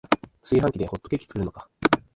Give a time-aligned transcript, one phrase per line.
[0.41, 1.69] 炊飯器でホットケーキ作るのか